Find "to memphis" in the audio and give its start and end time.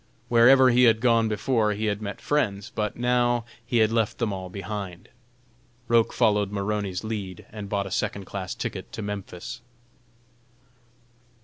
8.93-9.61